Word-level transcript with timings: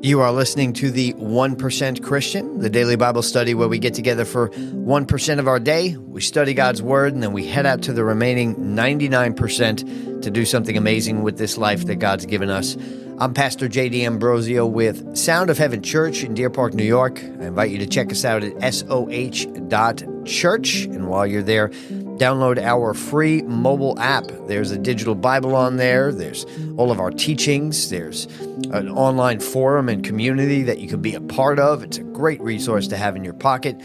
You 0.00 0.20
are 0.20 0.30
listening 0.30 0.74
to 0.74 0.92
the 0.92 1.12
1% 1.14 2.04
Christian, 2.04 2.60
the 2.60 2.70
daily 2.70 2.94
Bible 2.94 3.22
study 3.22 3.52
where 3.52 3.66
we 3.66 3.80
get 3.80 3.94
together 3.94 4.24
for 4.24 4.50
1% 4.50 5.38
of 5.40 5.48
our 5.48 5.58
day. 5.58 5.96
We 5.96 6.20
study 6.20 6.54
God's 6.54 6.80
Word 6.80 7.14
and 7.14 7.22
then 7.22 7.32
we 7.32 7.48
head 7.48 7.66
out 7.66 7.82
to 7.82 7.92
the 7.92 8.04
remaining 8.04 8.54
99% 8.54 10.22
to 10.22 10.30
do 10.30 10.44
something 10.44 10.76
amazing 10.76 11.24
with 11.24 11.36
this 11.36 11.58
life 11.58 11.86
that 11.86 11.96
God's 11.96 12.26
given 12.26 12.48
us. 12.48 12.76
I'm 13.18 13.34
Pastor 13.34 13.66
Jay 13.66 13.88
D'Ambrosio 13.88 14.64
with 14.64 15.16
Sound 15.16 15.50
of 15.50 15.58
Heaven 15.58 15.82
Church 15.82 16.22
in 16.22 16.34
Deer 16.34 16.50
Park, 16.50 16.74
New 16.74 16.84
York. 16.84 17.18
I 17.18 17.46
invite 17.46 17.72
you 17.72 17.78
to 17.78 17.86
check 17.86 18.12
us 18.12 18.24
out 18.24 18.44
at 18.44 18.72
soh.church. 18.72 20.84
And 20.84 21.08
while 21.08 21.26
you're 21.26 21.42
there, 21.42 21.72
download 22.18 22.58
our 22.58 22.94
free 22.94 23.42
mobile 23.42 23.98
app. 23.98 24.26
There's 24.46 24.70
a 24.70 24.78
digital 24.78 25.14
Bible 25.14 25.54
on 25.54 25.76
there, 25.76 26.12
there's 26.12 26.44
all 26.76 26.90
of 26.90 27.00
our 27.00 27.10
teachings, 27.10 27.90
there's 27.90 28.26
an 28.72 28.88
online 28.90 29.40
forum 29.40 29.88
and 29.88 30.04
community 30.04 30.62
that 30.64 30.78
you 30.78 30.88
can 30.88 31.00
be 31.00 31.14
a 31.14 31.20
part 31.20 31.58
of. 31.58 31.82
It's 31.82 31.98
a 31.98 32.02
great 32.02 32.40
resource 32.40 32.88
to 32.88 32.96
have 32.96 33.16
in 33.16 33.24
your 33.24 33.34
pocket. 33.34 33.80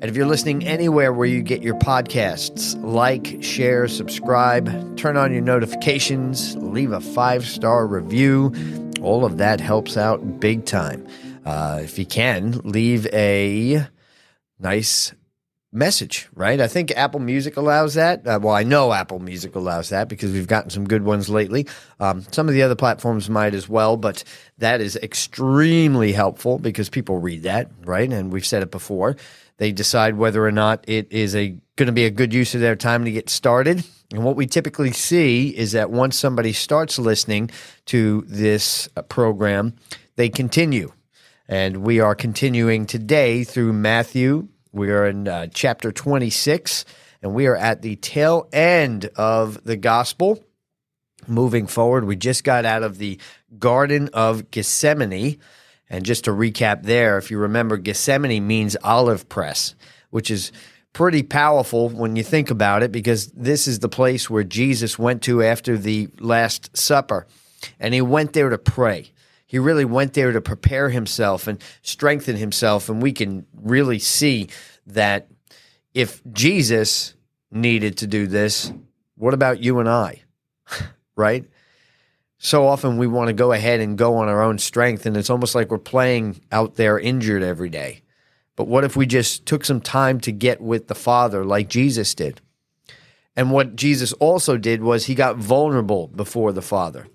And 0.00 0.10
if 0.10 0.16
you're 0.16 0.26
listening 0.26 0.66
anywhere 0.66 1.12
where 1.12 1.26
you 1.26 1.42
get 1.42 1.62
your 1.62 1.76
podcasts, 1.76 2.78
like, 2.82 3.42
share, 3.42 3.88
subscribe, 3.88 4.96
turn 4.98 5.16
on 5.16 5.32
your 5.32 5.40
notifications, 5.40 6.56
leave 6.56 6.92
a 6.92 7.00
five 7.00 7.46
star 7.46 7.86
review. 7.86 8.52
All 9.00 9.24
of 9.24 9.38
that 9.38 9.60
helps 9.60 9.96
out 9.96 10.40
big 10.40 10.66
time. 10.66 11.06
Uh, 11.46 11.80
if 11.82 11.98
you 11.98 12.06
can, 12.06 12.60
leave 12.64 13.06
a 13.14 13.86
nice 14.58 15.14
message, 15.74 16.28
right? 16.34 16.60
I 16.60 16.68
think 16.68 16.92
Apple 16.92 17.20
Music 17.20 17.56
allows 17.56 17.94
that. 17.94 18.26
Uh, 18.26 18.38
well, 18.40 18.54
I 18.54 18.62
know 18.62 18.92
Apple 18.92 19.18
Music 19.18 19.54
allows 19.56 19.88
that 19.88 20.08
because 20.08 20.32
we've 20.32 20.46
gotten 20.46 20.70
some 20.70 20.84
good 20.86 21.02
ones 21.02 21.28
lately. 21.28 21.66
Um, 22.00 22.22
some 22.30 22.48
of 22.48 22.54
the 22.54 22.62
other 22.62 22.76
platforms 22.76 23.28
might 23.28 23.54
as 23.54 23.68
well, 23.68 23.96
but 23.96 24.22
that 24.58 24.80
is 24.80 24.96
extremely 24.96 26.12
helpful 26.12 26.58
because 26.58 26.88
people 26.88 27.18
read 27.18 27.42
that, 27.42 27.70
right? 27.84 28.10
And 28.10 28.32
we've 28.32 28.46
said 28.46 28.62
it 28.62 28.70
before. 28.70 29.16
They 29.56 29.72
decide 29.72 30.16
whether 30.16 30.44
or 30.44 30.52
not 30.52 30.84
it 30.88 31.10
is 31.12 31.34
a 31.34 31.56
going 31.76 31.86
to 31.86 31.92
be 31.92 32.04
a 32.04 32.10
good 32.10 32.32
use 32.32 32.54
of 32.54 32.60
their 32.60 32.76
time 32.76 33.04
to 33.04 33.10
get 33.10 33.28
started. 33.28 33.84
And 34.12 34.24
what 34.24 34.36
we 34.36 34.46
typically 34.46 34.92
see 34.92 35.48
is 35.48 35.72
that 35.72 35.90
once 35.90 36.16
somebody 36.16 36.52
starts 36.52 36.98
listening 36.98 37.50
to 37.86 38.24
this 38.28 38.88
uh, 38.96 39.02
program, 39.02 39.74
they 40.16 40.28
continue. 40.28 40.92
And 41.48 41.78
we 41.78 42.00
are 42.00 42.14
continuing 42.14 42.86
today 42.86 43.44
through 43.44 43.72
Matthew. 43.72 44.48
We 44.74 44.90
are 44.90 45.06
in 45.06 45.28
uh, 45.28 45.46
chapter 45.54 45.92
26, 45.92 46.84
and 47.22 47.32
we 47.32 47.46
are 47.46 47.56
at 47.56 47.80
the 47.80 47.94
tail 47.94 48.48
end 48.52 49.08
of 49.14 49.62
the 49.62 49.76
gospel. 49.76 50.44
Moving 51.28 51.68
forward, 51.68 52.04
we 52.04 52.16
just 52.16 52.42
got 52.42 52.64
out 52.64 52.82
of 52.82 52.98
the 52.98 53.20
Garden 53.56 54.10
of 54.12 54.50
Gethsemane 54.50 55.38
and 55.88 56.04
just 56.04 56.24
to 56.24 56.32
recap 56.32 56.82
there, 56.82 57.18
if 57.18 57.30
you 57.30 57.38
remember, 57.38 57.76
Gethsemane 57.76 58.44
means 58.44 58.76
olive 58.82 59.28
press, 59.28 59.76
which 60.10 60.28
is 60.28 60.50
pretty 60.92 61.22
powerful 61.22 61.88
when 61.88 62.16
you 62.16 62.24
think 62.24 62.50
about 62.50 62.82
it, 62.82 62.90
because 62.90 63.28
this 63.28 63.68
is 63.68 63.78
the 63.78 63.88
place 63.88 64.28
where 64.28 64.42
Jesus 64.42 64.98
went 64.98 65.22
to 65.22 65.40
after 65.40 65.78
the 65.78 66.08
Last 66.18 66.76
Supper. 66.76 67.28
And 67.78 67.94
he 67.94 68.00
went 68.00 68.32
there 68.32 68.48
to 68.48 68.58
pray. 68.58 69.12
He 69.54 69.60
really 69.60 69.84
went 69.84 70.14
there 70.14 70.32
to 70.32 70.40
prepare 70.40 70.88
himself 70.88 71.46
and 71.46 71.62
strengthen 71.82 72.34
himself. 72.34 72.88
And 72.88 73.00
we 73.00 73.12
can 73.12 73.46
really 73.54 74.00
see 74.00 74.48
that 74.88 75.28
if 75.94 76.20
Jesus 76.32 77.14
needed 77.52 77.98
to 77.98 78.08
do 78.08 78.26
this, 78.26 78.72
what 79.14 79.32
about 79.32 79.62
you 79.62 79.78
and 79.78 79.88
I? 79.88 80.22
right? 81.16 81.44
so 82.38 82.66
often 82.66 82.98
we 82.98 83.06
want 83.06 83.28
to 83.28 83.32
go 83.32 83.52
ahead 83.52 83.78
and 83.78 83.96
go 83.96 84.16
on 84.16 84.28
our 84.28 84.42
own 84.42 84.58
strength, 84.58 85.06
and 85.06 85.16
it's 85.16 85.30
almost 85.30 85.54
like 85.54 85.70
we're 85.70 85.78
playing 85.78 86.40
out 86.50 86.74
there 86.74 86.98
injured 86.98 87.44
every 87.44 87.68
day. 87.68 88.02
But 88.56 88.66
what 88.66 88.82
if 88.82 88.96
we 88.96 89.06
just 89.06 89.46
took 89.46 89.64
some 89.64 89.80
time 89.80 90.18
to 90.22 90.32
get 90.32 90.60
with 90.60 90.88
the 90.88 90.96
Father 90.96 91.44
like 91.44 91.68
Jesus 91.68 92.12
did? 92.12 92.40
And 93.36 93.52
what 93.52 93.76
Jesus 93.76 94.12
also 94.14 94.58
did 94.58 94.82
was 94.82 95.06
he 95.06 95.14
got 95.14 95.36
vulnerable 95.36 96.08
before 96.08 96.50
the 96.50 96.60
Father. 96.60 97.06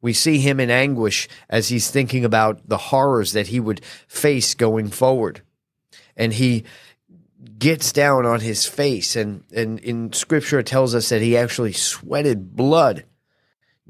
We 0.00 0.12
see 0.12 0.38
him 0.38 0.60
in 0.60 0.70
anguish 0.70 1.28
as 1.48 1.68
he's 1.68 1.90
thinking 1.90 2.24
about 2.24 2.68
the 2.68 2.78
horrors 2.78 3.32
that 3.32 3.48
he 3.48 3.58
would 3.58 3.84
face 4.06 4.54
going 4.54 4.88
forward. 4.88 5.42
And 6.16 6.32
he 6.32 6.64
gets 7.58 7.92
down 7.92 8.26
on 8.26 8.40
his 8.40 8.66
face, 8.66 9.16
and, 9.16 9.44
and 9.52 9.78
in 9.80 10.12
scripture 10.12 10.60
it 10.60 10.66
tells 10.66 10.94
us 10.94 11.08
that 11.08 11.22
he 11.22 11.36
actually 11.36 11.72
sweated 11.72 12.54
blood 12.54 13.04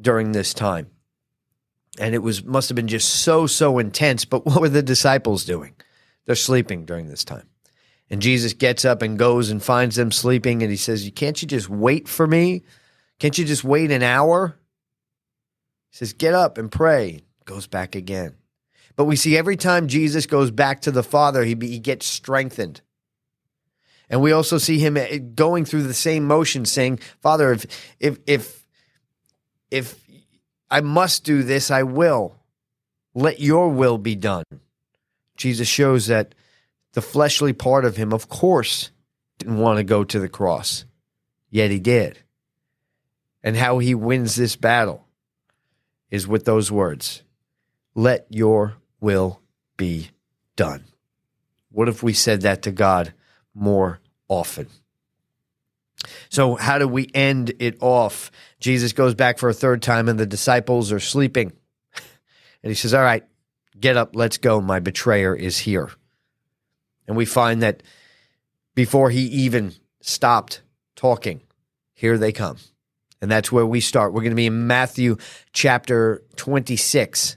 during 0.00 0.32
this 0.32 0.54
time. 0.54 0.88
And 1.98 2.14
it 2.14 2.18
was 2.18 2.44
must 2.44 2.68
have 2.68 2.76
been 2.76 2.88
just 2.88 3.08
so 3.22 3.46
so 3.46 3.78
intense, 3.78 4.24
but 4.24 4.46
what 4.46 4.60
were 4.60 4.68
the 4.68 4.82
disciples 4.82 5.44
doing? 5.44 5.74
They're 6.24 6.36
sleeping 6.36 6.84
during 6.84 7.08
this 7.08 7.24
time. 7.24 7.48
And 8.10 8.22
Jesus 8.22 8.54
gets 8.54 8.84
up 8.84 9.02
and 9.02 9.18
goes 9.18 9.50
and 9.50 9.62
finds 9.62 9.96
them 9.96 10.12
sleeping 10.12 10.62
and 10.62 10.70
he 10.70 10.76
says, 10.76 11.10
"Can't 11.14 11.40
you 11.42 11.48
just 11.48 11.68
wait 11.68 12.08
for 12.08 12.26
me? 12.26 12.62
Can't 13.18 13.36
you 13.36 13.44
just 13.44 13.64
wait 13.64 13.90
an 13.90 14.02
hour?" 14.02 14.58
He 15.90 15.96
says, 15.96 16.12
"Get 16.12 16.34
up 16.34 16.58
and 16.58 16.70
pray." 16.70 17.22
Goes 17.44 17.66
back 17.66 17.94
again. 17.94 18.34
But 18.94 19.04
we 19.04 19.16
see 19.16 19.36
every 19.36 19.56
time 19.56 19.88
Jesus 19.88 20.26
goes 20.26 20.50
back 20.50 20.82
to 20.82 20.90
the 20.90 21.02
Father, 21.02 21.44
he, 21.44 21.56
he 21.60 21.78
gets 21.78 22.04
strengthened. 22.04 22.82
And 24.10 24.20
we 24.20 24.32
also 24.32 24.58
see 24.58 24.78
him 24.78 24.96
eh, 24.96 25.18
going 25.18 25.64
through 25.64 25.84
the 25.84 25.94
same 25.94 26.24
motion, 26.24 26.64
saying, 26.64 26.98
Father, 27.20 27.52
if, 27.52 27.66
if, 28.00 28.18
if 28.26 28.66
if 29.70 30.00
I 30.70 30.80
must 30.80 31.24
do 31.24 31.42
this, 31.42 31.70
I 31.70 31.82
will. 31.82 32.36
Let 33.14 33.40
your 33.40 33.70
will 33.70 33.98
be 33.98 34.14
done. 34.14 34.44
Jesus 35.36 35.68
shows 35.68 36.06
that 36.06 36.34
the 36.92 37.02
fleshly 37.02 37.52
part 37.52 37.84
of 37.84 37.96
him, 37.96 38.12
of 38.12 38.28
course, 38.28 38.90
didn't 39.38 39.58
want 39.58 39.78
to 39.78 39.84
go 39.84 40.04
to 40.04 40.18
the 40.18 40.28
cross, 40.28 40.84
yet 41.50 41.70
he 41.70 41.78
did. 41.78 42.18
And 43.42 43.56
how 43.56 43.78
he 43.78 43.94
wins 43.94 44.36
this 44.36 44.56
battle 44.56 45.06
is 46.10 46.26
with 46.26 46.44
those 46.44 46.70
words 46.70 47.22
Let 47.94 48.26
your 48.30 48.76
will 49.00 49.40
be 49.76 50.10
done. 50.56 50.84
What 51.70 51.88
if 51.88 52.02
we 52.02 52.12
said 52.12 52.42
that 52.42 52.62
to 52.62 52.72
God 52.72 53.12
more 53.54 54.00
often? 54.28 54.68
So, 56.28 56.54
how 56.54 56.78
do 56.78 56.86
we 56.86 57.10
end 57.14 57.52
it 57.58 57.76
off? 57.80 58.30
Jesus 58.60 58.92
goes 58.92 59.14
back 59.14 59.38
for 59.38 59.48
a 59.48 59.54
third 59.54 59.82
time, 59.82 60.08
and 60.08 60.18
the 60.18 60.26
disciples 60.26 60.92
are 60.92 61.00
sleeping. 61.00 61.52
And 62.60 62.70
he 62.72 62.74
says, 62.74 62.92
All 62.92 63.02
right, 63.02 63.24
get 63.78 63.96
up, 63.96 64.16
let's 64.16 64.36
go. 64.36 64.60
My 64.60 64.80
betrayer 64.80 65.32
is 65.32 65.58
here. 65.58 65.90
And 67.06 67.16
we 67.16 67.24
find 67.24 67.62
that 67.62 67.84
before 68.74 69.10
he 69.10 69.22
even 69.26 69.74
stopped 70.00 70.62
talking, 70.96 71.40
here 71.94 72.18
they 72.18 72.32
come. 72.32 72.56
And 73.20 73.30
that's 73.30 73.50
where 73.50 73.66
we 73.66 73.80
start. 73.80 74.12
We're 74.12 74.22
going 74.22 74.30
to 74.30 74.36
be 74.36 74.46
in 74.46 74.66
Matthew 74.66 75.16
chapter 75.52 76.22
26, 76.36 77.36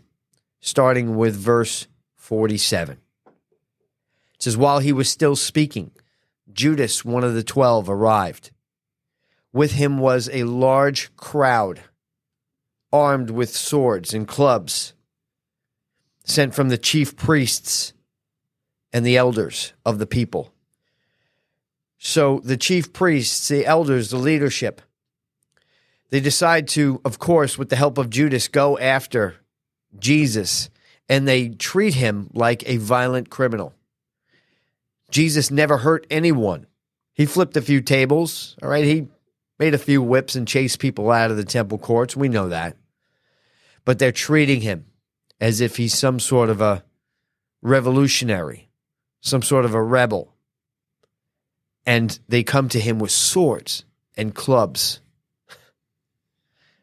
starting 0.60 1.16
with 1.16 1.36
verse 1.36 1.88
47. 2.16 2.98
It 4.36 4.44
says, 4.44 4.58
While 4.58 4.80
he 4.80 4.94
was 4.94 5.10
still 5.10 5.36
speaking, 5.36 5.92
Judas, 6.54 7.06
one 7.06 7.24
of 7.24 7.34
the 7.34 7.44
twelve, 7.44 7.90
arrived. 7.90 8.52
With 9.54 9.74
him 9.74 9.98
was 9.98 10.30
a 10.32 10.44
large 10.44 11.16
crowd, 11.16 11.82
armed 12.92 13.30
with 13.30 13.50
swords 13.50 14.14
and 14.14 14.28
clubs, 14.28 14.94
sent 16.24 16.54
from 16.54 16.70
the 16.70 16.78
chief 16.78 17.16
priests 17.16 17.94
and 18.94 19.06
the 19.06 19.18
elders 19.18 19.74
of 19.86 20.00
the 20.00 20.06
people. 20.06 20.54
So 21.98 22.42
the 22.44 22.58
chief 22.58 22.94
priests, 22.94 23.48
the 23.48 23.66
elders, 23.66 24.10
the 24.10 24.18
leadership, 24.18 24.82
they 26.12 26.20
decide 26.20 26.68
to, 26.70 27.02
of 27.04 27.20
course, 27.20 27.58
with 27.58 27.70
the 27.70 27.76
help 27.76 27.98
of 27.98 28.10
Judas, 28.10 28.48
go 28.48 28.78
after 28.78 29.38
Jesus 29.98 30.70
and 31.10 31.28
they 31.28 31.50
treat 31.50 31.96
him 31.96 32.30
like 32.34 32.68
a 32.68 32.78
violent 32.78 33.30
criminal. 33.30 33.74
Jesus 35.10 35.52
never 35.52 35.80
hurt 35.80 36.08
anyone. 36.10 36.68
He 37.14 37.26
flipped 37.26 37.58
a 37.58 37.62
few 37.62 37.82
tables, 37.82 38.56
all 38.62 38.70
right? 38.70 38.86
He 38.86 39.08
made 39.60 39.74
a 39.74 39.78
few 39.78 40.02
whips 40.02 40.36
and 40.36 40.48
chased 40.48 40.80
people 40.80 41.12
out 41.12 41.32
of 41.32 41.38
the 41.38 41.44
temple 41.44 41.78
courts. 41.78 42.16
We 42.16 42.30
know 42.30 42.50
that. 42.50 42.78
But 43.84 44.00
they're 44.00 44.12
treating 44.12 44.62
him 44.62 44.86
as 45.40 45.60
if 45.60 45.76
he's 45.76 45.98
some 45.98 46.20
sort 46.20 46.50
of 46.50 46.62
a 46.62 46.84
revolutionary, 47.62 48.70
some 49.22 49.42
sort 49.42 49.66
of 49.66 49.74
a 49.74 49.84
rebel. 49.84 50.34
And 51.86 52.18
they 52.30 52.44
come 52.44 52.70
to 52.70 52.80
him 52.80 53.00
with 53.00 53.12
swords 53.12 53.86
and 54.16 54.34
clubs, 54.34 55.02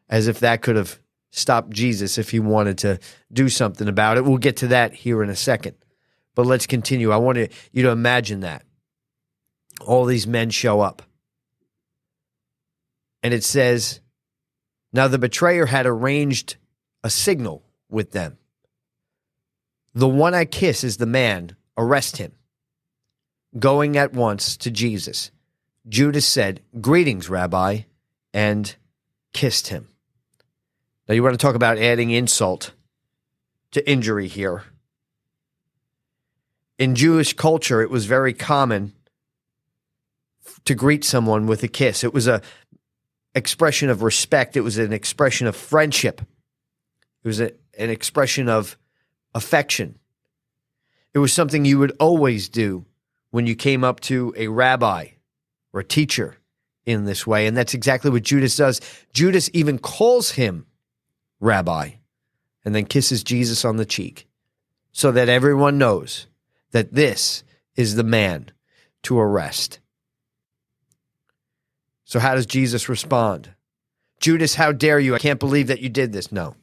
as 0.08 0.28
if 0.28 0.40
that 0.40 0.62
could 0.62 0.76
have 0.76 0.98
stopped 1.30 1.70
Jesus 1.70 2.18
if 2.18 2.30
he 2.30 2.40
wanted 2.40 2.78
to 2.78 2.98
do 3.32 3.48
something 3.48 3.88
about 3.88 4.16
it. 4.16 4.24
We'll 4.24 4.38
get 4.38 4.58
to 4.58 4.68
that 4.68 4.94
here 4.94 5.22
in 5.22 5.30
a 5.30 5.36
second. 5.36 5.76
But 6.34 6.46
let's 6.46 6.66
continue. 6.66 7.10
I 7.10 7.16
want 7.16 7.38
you 7.72 7.82
to 7.82 7.90
imagine 7.90 8.40
that. 8.40 8.64
All 9.80 10.04
these 10.04 10.26
men 10.26 10.50
show 10.50 10.80
up. 10.80 11.02
And 13.22 13.34
it 13.34 13.44
says, 13.44 14.00
Now 14.92 15.08
the 15.08 15.18
betrayer 15.18 15.66
had 15.66 15.86
arranged 15.86 16.56
a 17.02 17.10
signal 17.10 17.64
with 17.88 18.12
them. 18.12 18.38
The 19.94 20.08
one 20.08 20.34
I 20.34 20.44
kiss 20.44 20.84
is 20.84 20.96
the 20.96 21.06
man. 21.06 21.56
Arrest 21.76 22.18
him. 22.18 22.32
Going 23.58 23.96
at 23.96 24.12
once 24.12 24.56
to 24.58 24.70
Jesus, 24.70 25.30
Judas 25.88 26.26
said, 26.26 26.60
Greetings, 26.80 27.28
Rabbi, 27.28 27.80
and 28.32 28.76
kissed 29.32 29.68
him. 29.68 29.88
Now, 31.08 31.14
you 31.14 31.22
want 31.22 31.32
to 31.32 31.38
talk 31.38 31.54
about 31.54 31.78
adding 31.78 32.10
insult 32.10 32.72
to 33.70 33.90
injury 33.90 34.28
here. 34.28 34.64
In 36.78 36.94
Jewish 36.94 37.32
culture, 37.32 37.80
it 37.80 37.90
was 37.90 38.04
very 38.04 38.34
common 38.34 38.92
to 40.66 40.74
greet 40.74 41.04
someone 41.04 41.46
with 41.46 41.62
a 41.62 41.68
kiss. 41.68 42.04
It 42.04 42.12
was 42.12 42.26
a 42.26 42.42
expression 43.34 43.88
of 43.88 44.02
respect. 44.02 44.56
It 44.56 44.60
was 44.60 44.76
an 44.76 44.92
expression 44.92 45.46
of 45.46 45.56
friendship. 45.56 46.20
It 47.24 47.26
was 47.26 47.40
a, 47.40 47.52
an 47.78 47.88
expression 47.88 48.48
of 48.48 48.76
affection. 49.34 49.98
It 51.14 51.20
was 51.20 51.32
something 51.32 51.64
you 51.64 51.78
would 51.78 51.92
always 51.98 52.50
do 52.50 52.84
when 53.30 53.46
you 53.46 53.56
came 53.56 53.82
up 53.82 54.00
to 54.00 54.34
a 54.36 54.48
rabbi 54.48 55.08
or 55.72 55.80
a 55.80 55.84
teacher 55.84 56.36
in 56.84 57.04
this 57.04 57.26
way. 57.26 57.46
And 57.46 57.56
that's 57.56 57.74
exactly 57.74 58.10
what 58.10 58.22
Judas 58.22 58.56
does. 58.56 58.80
Judas 59.12 59.48
even 59.54 59.78
calls 59.78 60.32
him 60.32 60.66
rabbi 61.40 61.90
and 62.64 62.74
then 62.74 62.84
kisses 62.84 63.24
Jesus 63.24 63.64
on 63.64 63.76
the 63.76 63.86
cheek 63.86 64.26
so 64.92 65.12
that 65.12 65.28
everyone 65.28 65.78
knows 65.78 66.26
that 66.72 66.94
this 66.94 67.44
is 67.76 67.94
the 67.94 68.04
man 68.04 68.50
to 69.04 69.18
arrest. 69.18 69.78
So, 72.04 72.18
how 72.18 72.34
does 72.34 72.46
Jesus 72.46 72.88
respond? 72.88 73.54
Judas, 74.20 74.54
how 74.54 74.72
dare 74.72 74.98
you? 74.98 75.14
I 75.14 75.18
can't 75.18 75.38
believe 75.38 75.68
that 75.68 75.80
you 75.80 75.88
did 75.88 76.12
this. 76.12 76.32
No. 76.32 76.56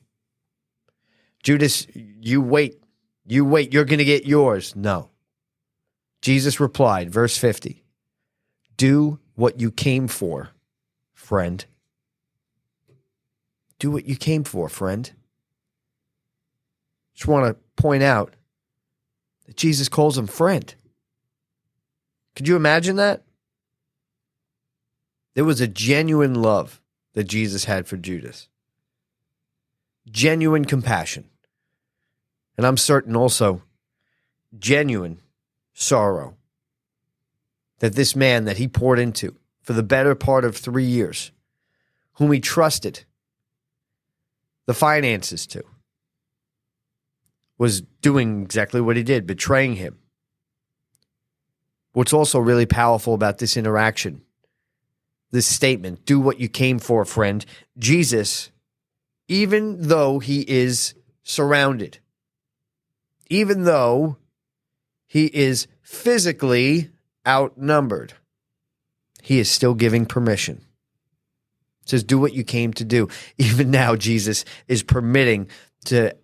Judas, 1.43 1.87
you 1.93 2.41
wait. 2.41 2.81
You 3.25 3.45
wait. 3.45 3.71
You're 3.71 3.85
going 3.85 3.99
to 3.99 4.05
get 4.05 4.25
yours. 4.25 4.75
No. 4.75 5.09
Jesus 6.21 6.59
replied, 6.59 7.11
verse 7.11 7.37
50 7.37 7.83
Do 8.77 9.19
what 9.35 9.59
you 9.59 9.71
came 9.71 10.07
for, 10.07 10.49
friend. 11.13 11.63
Do 13.85 13.91
what 13.91 14.07
you 14.07 14.15
came 14.15 14.43
for, 14.43 14.67
friend. 14.67 15.11
Just 17.13 17.27
want 17.27 17.45
to 17.45 17.61
point 17.79 18.01
out 18.01 18.33
that 19.45 19.55
Jesus 19.55 19.89
calls 19.89 20.17
him 20.17 20.25
friend. 20.25 20.73
Could 22.35 22.47
you 22.47 22.55
imagine 22.55 22.95
that? 22.95 23.21
There 25.35 25.45
was 25.45 25.61
a 25.61 25.67
genuine 25.67 26.33
love 26.33 26.81
that 27.13 27.25
Jesus 27.25 27.65
had 27.65 27.85
for 27.85 27.95
Judas, 27.95 28.47
genuine 30.09 30.65
compassion. 30.65 31.29
And 32.57 32.65
I'm 32.65 32.77
certain 32.77 33.15
also 33.15 33.61
genuine 34.57 35.19
sorrow 35.75 36.37
that 37.81 37.93
this 37.93 38.15
man 38.15 38.45
that 38.45 38.57
he 38.57 38.67
poured 38.67 38.97
into 38.97 39.35
for 39.61 39.73
the 39.73 39.83
better 39.83 40.15
part 40.15 40.43
of 40.43 40.57
three 40.57 40.85
years, 40.85 41.29
whom 42.13 42.31
he 42.31 42.39
trusted 42.39 43.05
the 44.67 44.73
finances 44.73 45.45
to, 45.47 45.63
was 47.57 47.81
doing 48.01 48.41
exactly 48.41 48.81
what 48.81 48.97
he 48.97 49.03
did, 49.03 49.27
betraying 49.27 49.75
him. 49.75 49.99
What's 51.93 52.13
also 52.13 52.39
really 52.39 52.65
powerful 52.65 53.13
about 53.13 53.37
this 53.37 53.55
interaction 53.55 54.25
this 55.35 55.47
statement 55.47 56.05
do 56.05 56.19
what 56.19 56.39
you 56.39 56.47
came 56.47 56.79
for, 56.79 57.03
friend. 57.03 57.45
Jesus, 57.77 58.51
even 59.27 59.81
though 59.81 60.19
he 60.19 60.49
is 60.49 60.95
surrounded, 61.23 61.99
even 63.29 63.65
though 63.65 64.17
he 65.07 65.25
is 65.25 65.67
physically 65.81 66.89
outnumbered, 67.27 68.13
he 69.21 69.39
is 69.39 69.51
still 69.51 69.73
giving 69.73 70.05
permission. 70.05 70.64
It 71.85 71.89
says, 71.89 72.03
do 72.03 72.17
what 72.17 72.33
you 72.33 72.43
came 72.43 72.73
to 72.73 72.83
do. 72.83 73.09
Even 73.37 73.69
now, 73.69 73.95
Jesus 73.95 74.43
is 74.67 74.81
permitting 74.81 75.47
to 75.85 76.15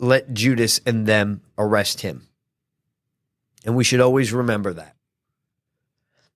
let 0.00 0.34
Judas 0.34 0.80
and 0.84 1.06
them 1.06 1.42
arrest 1.56 2.00
him. 2.00 2.26
And 3.64 3.76
we 3.76 3.84
should 3.84 4.00
always 4.00 4.32
remember 4.32 4.72
that. 4.74 4.96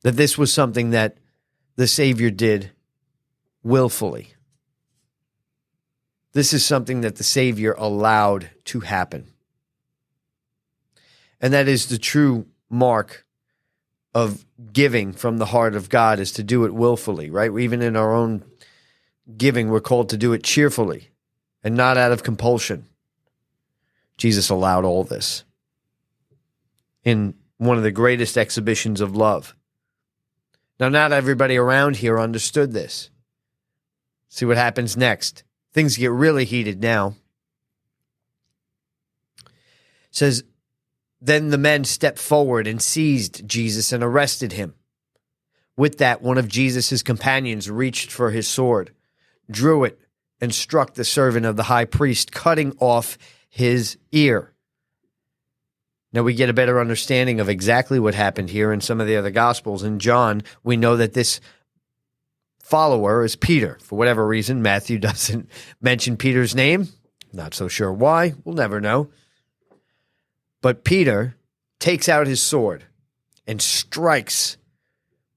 That 0.02 0.16
this 0.16 0.38
was 0.38 0.52
something 0.52 0.90
that 0.90 1.18
the 1.74 1.88
Savior 1.88 2.30
did 2.30 2.70
willfully. 3.62 4.34
This 6.32 6.52
is 6.52 6.64
something 6.64 7.00
that 7.00 7.16
the 7.16 7.24
Savior 7.24 7.74
allowed 7.76 8.50
to 8.66 8.80
happen. 8.80 9.32
And 11.40 11.52
that 11.52 11.68
is 11.68 11.86
the 11.86 11.98
true 11.98 12.46
mark 12.70 13.26
of 14.18 14.44
giving 14.72 15.12
from 15.12 15.38
the 15.38 15.46
heart 15.46 15.76
of 15.76 15.88
God 15.88 16.18
is 16.18 16.32
to 16.32 16.42
do 16.42 16.64
it 16.64 16.74
willfully, 16.74 17.30
right? 17.30 17.56
Even 17.56 17.80
in 17.80 17.94
our 17.94 18.12
own 18.12 18.44
giving, 19.36 19.68
we're 19.68 19.80
called 19.80 20.08
to 20.08 20.16
do 20.16 20.32
it 20.32 20.42
cheerfully 20.42 21.10
and 21.62 21.76
not 21.76 21.96
out 21.96 22.10
of 22.10 22.24
compulsion. 22.24 22.88
Jesus 24.16 24.50
allowed 24.50 24.84
all 24.84 25.04
this 25.04 25.44
in 27.04 27.34
one 27.58 27.76
of 27.76 27.84
the 27.84 27.92
greatest 27.92 28.36
exhibitions 28.36 29.00
of 29.00 29.14
love. 29.14 29.54
Now, 30.80 30.88
not 30.88 31.12
everybody 31.12 31.56
around 31.56 31.96
here 31.96 32.18
understood 32.18 32.72
this. 32.72 33.10
See 34.28 34.44
what 34.44 34.56
happens 34.56 34.96
next. 34.96 35.44
Things 35.72 35.96
get 35.96 36.10
really 36.10 36.44
heated 36.44 36.82
now. 36.82 37.14
It 39.46 39.52
says, 40.10 40.42
Then 41.20 41.50
the 41.50 41.58
men 41.58 41.84
stepped 41.84 42.18
forward 42.18 42.66
and 42.66 42.80
seized 42.80 43.46
Jesus 43.48 43.92
and 43.92 44.04
arrested 44.04 44.52
him. 44.52 44.74
With 45.76 45.98
that, 45.98 46.22
one 46.22 46.38
of 46.38 46.48
Jesus' 46.48 47.02
companions 47.02 47.70
reached 47.70 48.10
for 48.10 48.30
his 48.30 48.48
sword, 48.48 48.92
drew 49.50 49.84
it, 49.84 49.98
and 50.40 50.54
struck 50.54 50.94
the 50.94 51.04
servant 51.04 51.46
of 51.46 51.56
the 51.56 51.64
high 51.64 51.84
priest, 51.84 52.32
cutting 52.32 52.76
off 52.80 53.18
his 53.48 53.98
ear. 54.12 54.52
Now 56.12 56.22
we 56.22 56.34
get 56.34 56.48
a 56.48 56.54
better 56.54 56.80
understanding 56.80 57.38
of 57.38 57.48
exactly 57.48 58.00
what 58.00 58.14
happened 58.14 58.50
here 58.50 58.72
in 58.72 58.80
some 58.80 59.00
of 59.00 59.06
the 59.06 59.16
other 59.16 59.30
gospels. 59.30 59.82
In 59.82 59.98
John, 59.98 60.42
we 60.64 60.76
know 60.76 60.96
that 60.96 61.12
this 61.14 61.40
follower 62.62 63.24
is 63.24 63.36
Peter. 63.36 63.78
For 63.82 63.96
whatever 63.96 64.26
reason, 64.26 64.62
Matthew 64.62 64.98
doesn't 64.98 65.48
mention 65.80 66.16
Peter's 66.16 66.54
name. 66.54 66.88
Not 67.32 67.54
so 67.54 67.68
sure 67.68 67.92
why. 67.92 68.34
We'll 68.44 68.54
never 68.54 68.80
know. 68.80 69.10
But 70.60 70.84
Peter 70.84 71.36
takes 71.78 72.08
out 72.08 72.26
his 72.26 72.42
sword 72.42 72.84
and 73.46 73.62
strikes 73.62 74.56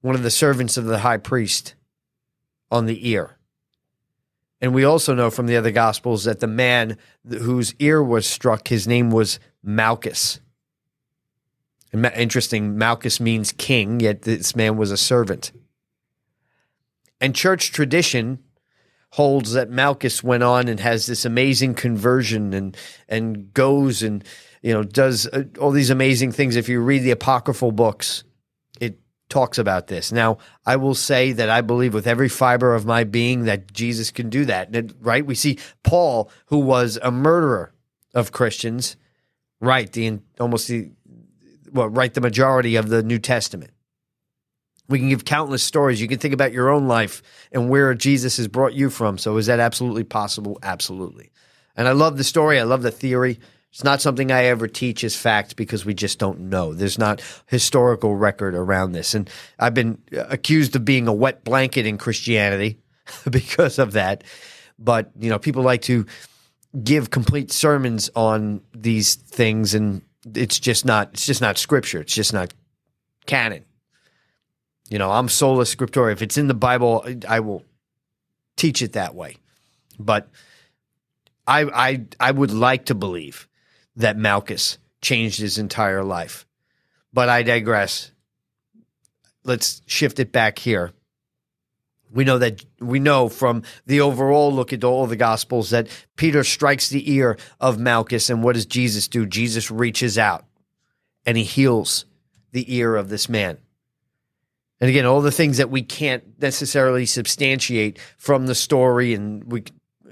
one 0.00 0.14
of 0.14 0.22
the 0.22 0.30
servants 0.30 0.76
of 0.76 0.84
the 0.84 0.98
high 0.98 1.16
priest 1.16 1.74
on 2.70 2.86
the 2.86 3.08
ear. 3.08 3.38
And 4.60 4.74
we 4.74 4.84
also 4.84 5.14
know 5.14 5.30
from 5.30 5.46
the 5.46 5.56
other 5.56 5.70
gospels 5.70 6.24
that 6.24 6.40
the 6.40 6.46
man 6.46 6.96
whose 7.28 7.74
ear 7.78 8.02
was 8.02 8.26
struck, 8.26 8.68
his 8.68 8.86
name 8.86 9.10
was 9.10 9.40
Malchus. 9.62 10.40
Interesting, 11.92 12.78
Malchus 12.78 13.20
means 13.20 13.52
king, 13.52 14.00
yet 14.00 14.22
this 14.22 14.56
man 14.56 14.76
was 14.76 14.90
a 14.90 14.96
servant. 14.96 15.52
And 17.20 17.34
church 17.34 17.70
tradition 17.70 18.38
holds 19.12 19.52
that 19.52 19.68
Malchus 19.68 20.22
went 20.22 20.42
on 20.42 20.68
and 20.68 20.80
has 20.80 21.04
this 21.06 21.24
amazing 21.24 21.74
conversion 21.74 22.54
and 22.54 22.76
and 23.08 23.52
goes 23.52 24.02
and 24.02 24.24
you 24.62 24.72
know 24.72 24.82
does 24.82 25.26
uh, 25.28 25.44
all 25.60 25.70
these 25.70 25.90
amazing 25.90 26.32
things. 26.32 26.56
If 26.56 26.68
you 26.68 26.80
read 26.80 27.02
the 27.02 27.10
apocryphal 27.10 27.72
books, 27.72 28.24
it 28.80 28.98
talks 29.28 29.58
about 29.58 29.88
this. 29.88 30.12
Now, 30.12 30.38
I 30.64 30.76
will 30.76 30.94
say 30.94 31.32
that 31.32 31.50
I 31.50 31.60
believe 31.60 31.92
with 31.92 32.06
every 32.06 32.30
fiber 32.30 32.74
of 32.74 32.86
my 32.86 33.04
being 33.04 33.44
that 33.44 33.72
Jesus 33.72 34.10
can 34.10 34.30
do 34.30 34.46
that. 34.46 34.74
Right? 35.00 35.24
We 35.24 35.34
see 35.34 35.58
Paul, 35.82 36.30
who 36.46 36.58
was 36.58 36.98
a 37.02 37.10
murderer 37.10 37.74
of 38.14 38.32
Christians, 38.32 38.96
right? 39.60 39.92
The 39.92 40.20
almost 40.40 40.68
the 40.68 40.90
well, 41.70 41.88
write 41.88 42.14
the 42.14 42.20
majority 42.22 42.76
of 42.76 42.88
the 42.88 43.02
New 43.02 43.18
Testament. 43.18 43.72
We 44.88 44.98
can 44.98 45.08
give 45.08 45.24
countless 45.24 45.62
stories. 45.62 46.00
You 46.00 46.08
can 46.08 46.18
think 46.18 46.34
about 46.34 46.52
your 46.52 46.68
own 46.68 46.88
life 46.88 47.22
and 47.50 47.68
where 47.68 47.94
Jesus 47.94 48.36
has 48.36 48.48
brought 48.48 48.74
you 48.74 48.90
from. 48.90 49.18
So, 49.18 49.36
is 49.36 49.46
that 49.46 49.60
absolutely 49.60 50.04
possible? 50.04 50.58
Absolutely. 50.62 51.30
And 51.76 51.88
I 51.88 51.92
love 51.92 52.16
the 52.16 52.24
story. 52.24 52.58
I 52.60 52.64
love 52.64 52.82
the 52.82 52.90
theory. 52.90 53.38
It's 53.70 53.84
not 53.84 54.02
something 54.02 54.30
I 54.30 54.44
ever 54.44 54.68
teach 54.68 55.02
as 55.02 55.16
fact 55.16 55.56
because 55.56 55.86
we 55.86 55.94
just 55.94 56.18
don't 56.18 56.40
know. 56.40 56.74
There's 56.74 56.98
not 56.98 57.22
historical 57.46 58.14
record 58.14 58.54
around 58.54 58.92
this. 58.92 59.14
And 59.14 59.30
I've 59.58 59.72
been 59.72 59.96
accused 60.12 60.76
of 60.76 60.84
being 60.84 61.08
a 61.08 61.12
wet 61.12 61.42
blanket 61.42 61.86
in 61.86 61.96
Christianity 61.96 62.80
because 63.30 63.78
of 63.78 63.92
that. 63.92 64.24
But, 64.78 65.10
you 65.18 65.30
know, 65.30 65.38
people 65.38 65.62
like 65.62 65.82
to 65.82 66.04
give 66.84 67.10
complete 67.10 67.50
sermons 67.50 68.10
on 68.14 68.60
these 68.74 69.14
things 69.14 69.74
and 69.74 70.02
it's 70.34 70.58
just 70.60 70.84
not 70.84 71.10
it's 71.12 71.26
just 71.26 71.40
not 71.40 71.58
scripture. 71.58 72.00
It's 72.00 72.14
just 72.14 72.32
not 72.32 72.52
canon. 73.26 73.64
You 74.92 74.98
know, 74.98 75.10
I'm 75.10 75.30
sola 75.30 75.64
scriptura. 75.64 76.12
If 76.12 76.20
it's 76.20 76.36
in 76.36 76.48
the 76.48 76.54
Bible, 76.54 77.06
I 77.26 77.40
will 77.40 77.64
teach 78.58 78.82
it 78.82 78.92
that 78.92 79.14
way. 79.14 79.38
But 79.98 80.28
I 81.46 81.62
I 81.62 82.04
I 82.20 82.30
would 82.30 82.50
like 82.50 82.84
to 82.86 82.94
believe 82.94 83.48
that 83.96 84.18
Malchus 84.18 84.76
changed 85.00 85.40
his 85.40 85.56
entire 85.56 86.04
life. 86.04 86.46
But 87.10 87.30
I 87.30 87.42
digress. 87.42 88.12
Let's 89.44 89.80
shift 89.86 90.20
it 90.20 90.30
back 90.30 90.58
here. 90.58 90.92
We 92.12 92.24
know 92.24 92.36
that 92.36 92.62
we 92.78 92.98
know 92.98 93.30
from 93.30 93.62
the 93.86 94.02
overall 94.02 94.52
look 94.52 94.74
at 94.74 94.84
all 94.84 95.06
the 95.06 95.16
gospels 95.16 95.70
that 95.70 95.88
Peter 96.16 96.44
strikes 96.44 96.90
the 96.90 97.10
ear 97.10 97.38
of 97.58 97.78
Malchus 97.78 98.28
and 98.28 98.44
what 98.44 98.56
does 98.56 98.66
Jesus 98.66 99.08
do? 99.08 99.24
Jesus 99.24 99.70
reaches 99.70 100.18
out 100.18 100.44
and 101.24 101.38
he 101.38 101.44
heals 101.44 102.04
the 102.50 102.76
ear 102.76 102.94
of 102.94 103.08
this 103.08 103.30
man. 103.30 103.56
And 104.82 104.88
again, 104.88 105.06
all 105.06 105.20
the 105.20 105.30
things 105.30 105.58
that 105.58 105.70
we 105.70 105.82
can't 105.82 106.24
necessarily 106.42 107.06
substantiate 107.06 108.00
from 108.18 108.46
the 108.48 108.54
story 108.56 109.14
and 109.14 109.44
we 109.44 109.62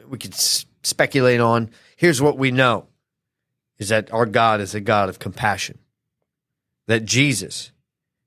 we 0.09 0.17
could 0.17 0.33
speculate 0.33 1.41
on. 1.41 1.71
Here's 1.97 2.23
what 2.23 2.39
we 2.39 2.53
know 2.53 2.87
is 3.81 3.89
that 3.89 4.12
our 4.12 4.27
God 4.27 4.61
is 4.61 4.73
a 4.73 4.81
God 4.81 5.09
of 5.09 5.19
compassion. 5.19 5.81
That 6.87 7.05
Jesus 7.05 7.73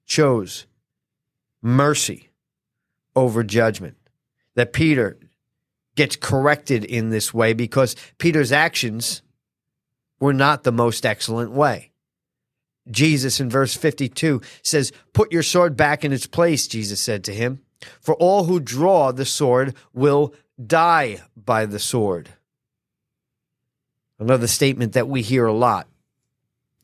chose 0.05 0.67
mercy 1.61 2.29
over 3.15 3.41
judgment. 3.45 3.95
That 4.55 4.73
Peter 4.73 5.17
gets 5.95 6.17
corrected 6.17 6.83
in 6.83 7.09
this 7.09 7.33
way 7.33 7.53
because 7.53 7.95
Peter's 8.17 8.51
actions 8.51 9.21
were 10.19 10.33
not 10.33 10.63
the 10.63 10.73
most 10.73 11.05
excellent 11.05 11.51
way. 11.51 11.92
Jesus 12.89 13.39
in 13.39 13.49
verse 13.49 13.75
52 13.75 14.41
says, 14.61 14.91
Put 15.13 15.31
your 15.31 15.43
sword 15.43 15.77
back 15.77 16.03
in 16.03 16.11
its 16.11 16.27
place, 16.27 16.67
Jesus 16.67 16.99
said 16.99 17.23
to 17.25 17.33
him, 17.33 17.61
for 18.01 18.15
all 18.15 18.45
who 18.45 18.59
draw 18.59 19.11
the 19.11 19.25
sword 19.25 19.75
will 19.93 20.33
die 20.63 21.21
by 21.35 21.65
the 21.65 21.79
sword. 21.79 22.29
Another 24.19 24.47
statement 24.47 24.93
that 24.93 25.07
we 25.07 25.21
hear 25.21 25.45
a 25.45 25.53
lot. 25.53 25.87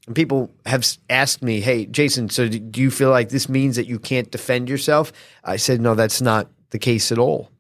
And 0.08 0.16
people 0.16 0.52
have 0.66 0.86
asked 1.10 1.44
me, 1.44 1.62
hey, 1.62 1.86
Jason, 1.86 2.30
so 2.30 2.48
do 2.48 2.82
you 2.82 2.90
feel 2.90 3.12
like 3.12 3.30
this 3.30 3.48
means 3.48 3.76
that 3.76 3.88
you 3.88 4.00
can't 4.00 4.32
defend 4.32 4.68
yourself? 4.68 5.14
I 5.44 5.58
said, 5.58 5.80
no, 5.80 5.96
that's 5.96 6.22
not 6.22 6.50
the 6.72 6.80
case 6.80 7.12
at 7.12 7.20
all. 7.20 7.52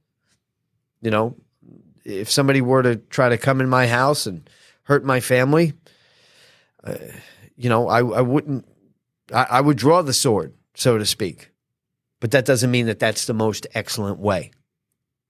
You 1.02 1.12
know, 1.12 1.36
if 2.04 2.32
somebody 2.32 2.62
were 2.62 2.82
to 2.84 2.96
try 2.96 3.30
to 3.30 3.38
come 3.38 3.62
in 3.62 3.70
my 3.70 3.88
house 3.88 4.26
and 4.26 4.50
hurt 4.84 5.06
my 5.06 5.20
family, 5.20 5.74
you 7.56 7.70
know, 7.70 7.88
I, 7.88 8.00
I 8.00 8.22
wouldn't, 8.22 8.66
I, 9.34 9.48
I 9.50 9.62
would 9.62 9.78
draw 9.78 10.02
the 10.02 10.14
sword, 10.14 10.54
so 10.76 10.98
to 10.98 11.06
speak. 11.06 11.52
But 12.20 12.32
that 12.32 12.46
doesn't 12.46 12.72
mean 12.72 12.88
that 12.88 13.00
that's 13.00 13.26
the 13.26 13.34
most 13.34 13.66
excellent 13.74 14.20
way, 14.20 14.52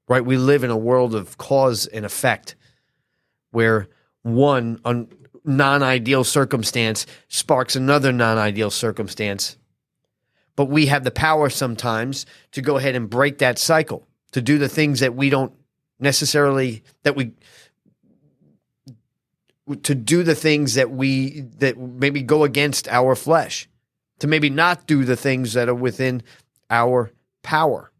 right? 0.07 0.25
We 0.25 0.37
live 0.37 0.63
in 0.63 0.71
a 0.71 0.77
world 0.77 1.13
of 1.13 1.37
cause 1.37 1.85
and 1.85 2.05
effect 2.05 2.55
where 3.51 3.87
one 4.23 4.79
non 5.43 5.83
ideal 5.83 6.23
circumstance 6.23 7.05
sparks 7.27 7.75
another 7.75 8.11
non 8.11 8.37
ideal 8.37 8.71
circumstance. 8.71 9.57
But 10.55 10.65
we 10.65 10.87
have 10.87 11.03
the 11.03 11.11
power 11.11 11.49
sometimes 11.49 12.25
to 12.51 12.61
go 12.61 12.77
ahead 12.77 12.95
and 12.95 13.09
break 13.09 13.37
that 13.37 13.57
cycle, 13.57 14.07
to 14.31 14.41
do 14.41 14.57
the 14.57 14.67
things 14.67 14.99
that 14.99 15.15
we 15.15 15.29
don't 15.29 15.53
necessarily, 15.99 16.83
that 17.03 17.15
we, 17.15 17.31
to 19.75 19.95
do 19.95 20.23
the 20.23 20.35
things 20.35 20.75
that 20.75 20.91
we, 20.91 21.41
that 21.57 21.77
maybe 21.77 22.21
go 22.21 22.43
against 22.43 22.87
our 22.87 23.15
flesh, 23.15 23.67
to 24.19 24.27
maybe 24.27 24.49
not 24.49 24.87
do 24.87 25.05
the 25.05 25.15
things 25.15 25.53
that 25.53 25.69
are 25.69 25.75
within 25.75 26.23
our 26.69 27.11
power. 27.43 27.91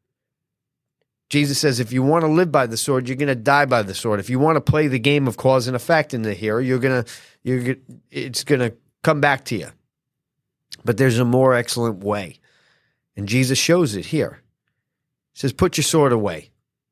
Jesus 1.30 1.60
says, 1.60 1.80
if 1.80 1.94
you 1.94 2.02
want 2.02 2.24
to 2.24 2.28
live 2.28 2.52
by 2.52 2.66
the 2.66 2.78
sword, 2.78 3.08
you're 3.08 3.16
going 3.16 3.28
to 3.28 3.36
die 3.36 3.66
by 3.66 3.84
the 3.84 3.94
sword. 3.94 4.20
If 4.20 4.32
you 4.32 4.40
want 4.40 4.56
to 4.56 4.62
play 4.62 4.88
the 4.88 4.98
game 5.00 5.28
of 5.28 5.38
cause 5.38 5.68
and 5.68 5.76
effect 5.76 6.14
in 6.14 6.24
the 6.24 6.34
here, 6.34 6.60
you're 6.60 6.80
going 6.80 7.04
to, 7.04 7.12
you're, 7.44 7.76
it's 8.10 8.44
going 8.44 8.62
to 8.62 8.76
come 9.04 9.22
back 9.22 9.46
to 9.46 9.56
you. 9.56 9.68
But 10.84 10.98
there's 10.98 11.20
a 11.20 11.26
more 11.26 11.54
excellent 11.54 12.04
way. 12.04 12.40
And 13.16 13.28
Jesus 13.28 13.60
shows 13.60 13.96
it 13.96 14.08
here. 14.08 14.42
He 15.34 15.40
says, 15.40 15.54
put 15.54 15.78
your 15.78 15.84
sword 15.84 16.14
away. 16.14 16.49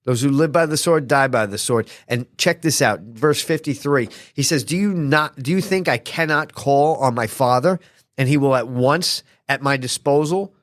Those 0.07 0.21
who 0.21 0.29
live 0.29 0.53
by 0.53 0.65
the 0.65 0.77
sword 0.77 1.09
die 1.09 1.27
by 1.27 1.47
the 1.47 1.57
sword. 1.57 1.89
And 2.07 2.27
check 2.37 2.61
this 2.61 2.81
out, 2.81 3.01
verse 3.01 3.41
53. 3.41 4.07
He 4.33 4.41
says, 4.41 4.63
"Do 4.63 4.77
you 4.77 4.93
not 4.93 5.43
do 5.43 5.51
you 5.51 5.59
think 5.59 5.89
I 5.89 5.97
cannot 5.97 6.53
call 6.53 6.95
on 6.95 7.13
my 7.13 7.27
Father 7.27 7.77
and 8.17 8.29
he 8.29 8.37
will 8.37 8.55
at 8.55 8.69
once 8.69 9.21
at 9.49 9.61
my 9.61 9.75
disposal 9.75 10.55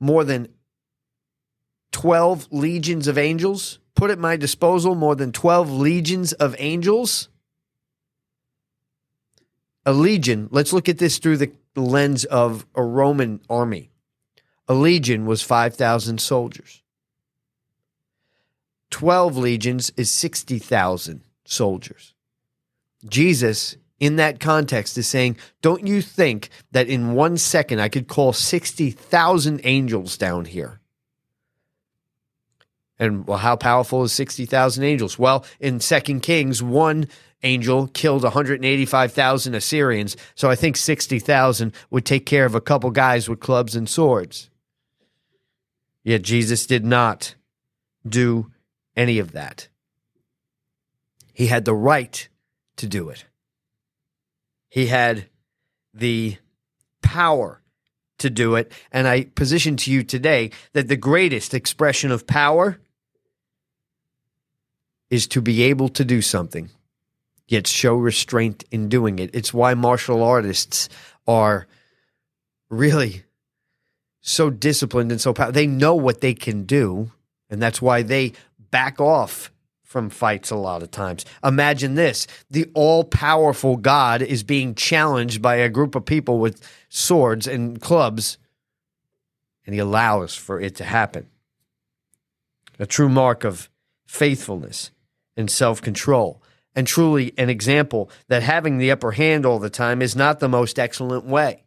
more 0.00 0.22
than 0.22 0.48
12 1.92 2.48
legions 2.50 3.08
of 3.08 3.16
angels, 3.16 3.78
put 3.94 4.10
at 4.10 4.18
my 4.18 4.36
disposal 4.36 4.94
more 4.94 5.16
than 5.16 5.32
12 5.32 5.70
legions 5.70 6.34
of 6.34 6.54
angels. 6.58 7.30
A 9.86 9.94
legion, 9.94 10.48
let's 10.50 10.74
look 10.74 10.90
at 10.90 10.98
this 10.98 11.16
through 11.16 11.38
the 11.38 11.52
lens 11.74 12.26
of 12.26 12.66
a 12.74 12.82
Roman 12.82 13.40
army. 13.48 13.92
A 14.68 14.74
legion 14.74 15.24
was 15.24 15.40
5,000 15.40 16.20
soldiers. 16.20 16.83
12 18.94 19.36
legions 19.36 19.90
is 19.96 20.08
60,000 20.08 21.20
soldiers. 21.44 22.14
Jesus, 23.08 23.76
in 23.98 24.14
that 24.16 24.38
context, 24.38 24.96
is 24.96 25.08
saying, 25.08 25.36
Don't 25.62 25.84
you 25.84 26.00
think 26.00 26.48
that 26.70 26.86
in 26.86 27.14
one 27.14 27.36
second 27.36 27.80
I 27.80 27.88
could 27.88 28.06
call 28.06 28.32
60,000 28.32 29.60
angels 29.64 30.16
down 30.16 30.44
here? 30.44 30.78
And 32.96 33.26
well, 33.26 33.38
how 33.38 33.56
powerful 33.56 34.04
is 34.04 34.12
60,000 34.12 34.84
angels? 34.84 35.18
Well, 35.18 35.44
in 35.58 35.80
Second 35.80 36.20
Kings, 36.20 36.62
one 36.62 37.08
angel 37.42 37.88
killed 37.88 38.22
185,000 38.22 39.56
Assyrians. 39.56 40.16
So 40.36 40.50
I 40.50 40.54
think 40.54 40.76
60,000 40.76 41.74
would 41.90 42.06
take 42.06 42.26
care 42.26 42.46
of 42.46 42.54
a 42.54 42.60
couple 42.60 42.92
guys 42.92 43.28
with 43.28 43.40
clubs 43.40 43.74
and 43.74 43.88
swords. 43.88 44.50
Yet 46.04 46.22
Jesus 46.22 46.64
did 46.64 46.84
not 46.84 47.34
do 48.08 48.52
any 48.96 49.18
of 49.18 49.32
that. 49.32 49.68
He 51.32 51.48
had 51.48 51.64
the 51.64 51.74
right 51.74 52.28
to 52.76 52.86
do 52.86 53.08
it. 53.08 53.24
He 54.68 54.86
had 54.86 55.26
the 55.92 56.36
power 57.02 57.60
to 58.18 58.30
do 58.30 58.54
it. 58.54 58.72
And 58.92 59.06
I 59.06 59.24
position 59.24 59.76
to 59.78 59.90
you 59.90 60.02
today 60.02 60.50
that 60.72 60.88
the 60.88 60.96
greatest 60.96 61.54
expression 61.54 62.10
of 62.10 62.26
power 62.26 62.78
is 65.10 65.26
to 65.28 65.40
be 65.40 65.62
able 65.62 65.88
to 65.90 66.04
do 66.04 66.22
something, 66.22 66.70
yet 67.46 67.66
show 67.66 67.94
restraint 67.94 68.64
in 68.70 68.88
doing 68.88 69.18
it. 69.18 69.30
It's 69.34 69.54
why 69.54 69.74
martial 69.74 70.22
artists 70.22 70.88
are 71.26 71.66
really 72.68 73.24
so 74.20 74.50
disciplined 74.50 75.12
and 75.12 75.20
so 75.20 75.32
powerful. 75.34 75.52
They 75.52 75.66
know 75.66 75.94
what 75.94 76.20
they 76.20 76.34
can 76.34 76.64
do, 76.64 77.12
and 77.50 77.62
that's 77.62 77.82
why 77.82 78.02
they 78.02 78.32
back 78.74 79.00
off 79.00 79.52
from 79.84 80.10
fights 80.10 80.50
a 80.50 80.56
lot 80.56 80.82
of 80.82 80.90
times. 80.90 81.24
Imagine 81.44 81.94
this 81.94 82.26
the 82.50 82.68
all 82.74 83.04
powerful 83.04 83.76
God 83.76 84.20
is 84.20 84.42
being 84.42 84.74
challenged 84.74 85.40
by 85.40 85.54
a 85.54 85.68
group 85.68 85.94
of 85.94 86.04
people 86.04 86.40
with 86.40 86.60
swords 86.88 87.46
and 87.46 87.80
clubs, 87.80 88.36
and 89.64 89.74
he 89.74 89.78
allows 89.78 90.34
for 90.34 90.60
it 90.60 90.74
to 90.74 90.84
happen. 90.84 91.28
A 92.80 92.86
true 92.86 93.08
mark 93.08 93.44
of 93.44 93.70
faithfulness 94.06 94.90
and 95.36 95.48
self 95.48 95.80
control. 95.80 96.42
And 96.74 96.84
truly 96.84 97.32
an 97.38 97.48
example 97.48 98.10
that 98.26 98.42
having 98.42 98.78
the 98.78 98.90
upper 98.90 99.12
hand 99.12 99.46
all 99.46 99.60
the 99.60 99.70
time 99.70 100.02
is 100.02 100.16
not 100.16 100.40
the 100.40 100.48
most 100.48 100.80
excellent 100.80 101.26
way. 101.26 101.62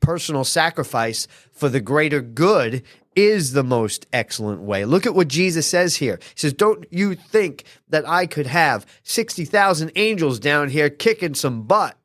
Personal 0.00 0.44
sacrifice 0.44 1.28
for 1.52 1.68
the 1.68 1.82
greater 1.82 2.22
good 2.22 2.82
is 3.16 3.52
the 3.52 3.64
most 3.64 4.06
excellent 4.12 4.60
way. 4.60 4.84
Look 4.84 5.06
at 5.06 5.14
what 5.14 5.28
Jesus 5.28 5.66
says 5.66 5.96
here. 5.96 6.18
He 6.20 6.40
says, 6.40 6.52
Don't 6.52 6.86
you 6.90 7.14
think 7.14 7.64
that 7.88 8.08
I 8.08 8.26
could 8.26 8.46
have 8.46 8.86
60,000 9.02 9.92
angels 9.96 10.38
down 10.38 10.68
here 10.68 10.90
kicking 10.90 11.34
some 11.34 11.64
butt? 11.64 11.96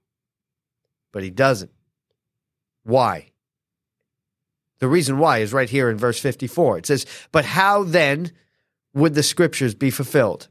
But 1.11 1.23
he 1.23 1.29
doesn't. 1.29 1.71
Why? 2.83 3.31
The 4.79 4.87
reason 4.87 5.19
why 5.19 5.39
is 5.39 5.53
right 5.53 5.69
here 5.69 5.89
in 5.89 5.97
verse 5.97 6.19
54. 6.19 6.79
It 6.79 6.85
says, 6.85 7.05
But 7.31 7.45
how 7.45 7.83
then 7.83 8.31
would 8.93 9.13
the 9.13 9.23
scriptures 9.23 9.75
be 9.75 9.91
fulfilled 9.91 10.47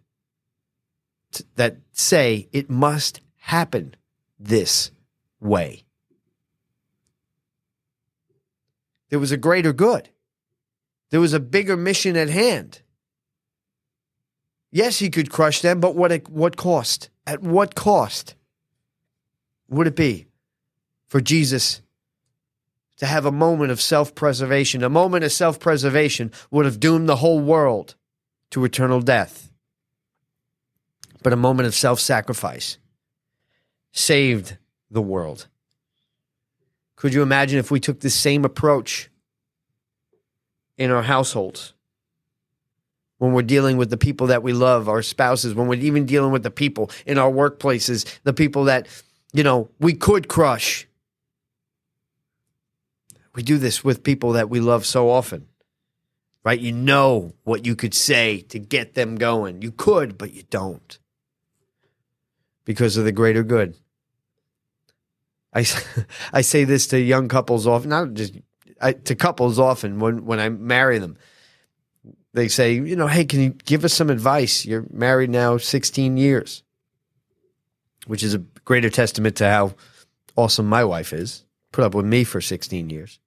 that 1.57 1.79
say 1.93 2.49
it 2.53 2.71
must 2.71 3.21
happen 3.39 3.95
this 4.39 4.91
way? 5.41 5.85
There 9.11 9.19
was 9.19 9.33
a 9.33 9.37
greater 9.37 9.73
good. 9.73 10.09
There 11.15 11.21
was 11.21 11.33
a 11.33 11.39
bigger 11.39 11.77
mission 11.77 12.17
at 12.17 12.29
hand. 12.29 12.81
Yes, 14.73 14.99
he 14.99 15.11
could 15.11 15.31
crush 15.31 15.61
them, 15.61 15.79
but 15.79 15.95
what 15.95 16.11
at 16.11 16.29
what 16.29 16.57
cost? 16.57 17.09
At 17.25 17.41
what 17.41 17.77
cost 17.77 18.35
would 19.69 19.87
it 19.87 19.95
be 19.95 20.27
for 21.07 21.21
Jesus 21.21 21.83
to 22.97 23.07
have 23.07 23.27
a 23.27 23.31
moment 23.31 23.71
of 23.71 23.81
self-preservation? 23.81 24.83
A 24.83 24.89
moment 24.89 25.23
of 25.23 25.31
self-preservation 25.31 26.33
would 26.51 26.65
have 26.65 26.81
doomed 26.81 27.09
the 27.09 27.23
whole 27.23 27.39
world 27.39 27.95
to 28.51 28.65
eternal 28.65 29.01
death. 29.01 29.53
But 31.23 31.33
a 31.33 31.37
moment 31.37 31.69
of 31.69 31.77
self 31.77 32.01
sacrifice 32.01 32.79
saved 33.93 34.57
the 34.91 35.01
world. 35.01 35.47
Could 36.97 37.15
you 37.15 37.23
imagine 37.23 37.61
if 37.61 37.71
we 37.71 37.79
took 37.79 38.01
the 38.01 38.11
same 38.11 38.45
approach 38.45 39.11
in 40.77 40.91
our 40.91 41.03
households? 41.03 41.73
When 43.19 43.33
we're 43.33 43.43
dealing 43.43 43.77
with 43.77 43.91
the 43.91 43.97
people 43.97 44.27
that 44.29 44.43
we 44.43 44.53
love, 44.53 44.89
our 44.89 45.03
spouses, 45.03 45.55
when 45.55 45.69
we're 45.69 45.81
even 45.81 46.05
dealing 46.05 46.33
with 46.33 46.43
the 46.43 46.51
people 46.51 46.91
in 47.07 47.17
our 47.17 47.31
workplaces, 47.31 48.05
the 48.25 48.33
people 48.33 48.65
that, 48.65 48.87
you 49.33 49.43
know, 49.43 49.71
we 49.79 49.95
could 49.95 50.29
crush. 50.29 50.87
We 53.35 53.43
do 53.43 53.59
this 53.59 53.83
with 53.83 54.03
people 54.03 54.33
that 54.33 54.51
we 54.51 54.61
love 54.61 54.85
so 54.85 55.11
often, 55.11 55.47
right? 56.45 56.59
You 56.59 56.73
know 56.73 57.35
what 57.45 57.65
you 57.65 57.77
could 57.77 57.95
say 57.95 58.41
to 58.43 58.59
get 58.59 58.95
them 58.95 59.17
going. 59.17 59.63
You 59.63 59.73
could, 59.73 60.19
but 60.19 60.35
you 60.35 60.43
don't 60.51 60.99
because 62.65 62.97
of 62.97 63.05
the 63.05 63.13
greater 63.13 63.43
good. 63.43 63.77
I, 65.53 65.67
I 66.33 66.41
say 66.41 66.65
this 66.65 66.87
to 66.89 67.01
young 67.01 67.29
couples 67.29 67.67
often, 67.67 67.91
not 67.91 68.15
just 68.15 68.35
I, 68.85 68.93
to 68.93 69.15
couples 69.15 69.59
often 69.59 69.99
when, 69.99 70.27
when 70.27 70.39
I 70.39 70.51
marry 70.51 70.99
them. 70.99 71.17
They 72.35 72.49
say, 72.49 72.75
you 72.75 72.97
know, 72.97 73.07
hey, 73.07 73.25
can 73.25 73.41
you 73.41 73.51
give 73.51 73.85
us 73.85 73.95
some 73.95 74.11
advice? 74.11 74.67
You're 74.67 74.85
married 74.91 75.31
now 75.31 75.57
16 75.57 76.19
years, 76.19 76.63
which 78.07 78.23
is 78.23 78.35
a 78.35 78.39
greater 78.65 78.91
testament 78.91 79.37
to 79.37 79.49
how 79.49 79.75
awesome 80.37 80.67
my 80.67 80.85
wife 80.85 81.15
is. 81.15 81.45
Put 81.73 81.85
up 81.85 81.95
with 81.95 82.05
me 82.05 82.25
for 82.25 82.43
16 82.43 82.91
years. 82.91 83.19